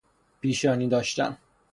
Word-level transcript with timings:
پیشانی 0.41 0.87
داشتن 0.87 1.37